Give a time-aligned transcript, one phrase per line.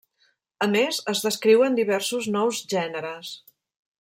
[0.65, 3.37] A més, es descriuen diversos nous gèneres.